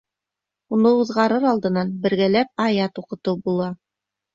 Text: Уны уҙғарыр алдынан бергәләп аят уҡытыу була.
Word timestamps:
Уны 0.77 0.93
уҙғарыр 1.01 1.47
алдынан 1.51 1.95
бергәләп 2.09 2.53
аят 2.67 3.03
уҡытыу 3.07 3.41
була. 3.49 3.75